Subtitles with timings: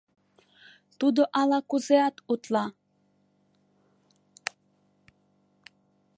[0.99, 2.65] Тудо ала-кузеат утла.